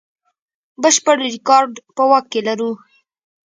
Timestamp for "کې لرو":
2.31-2.71